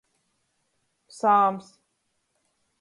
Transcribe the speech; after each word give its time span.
Sāms. 1.17 1.71